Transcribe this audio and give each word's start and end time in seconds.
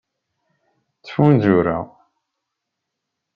Ttfunzureɣ. 0.99 1.83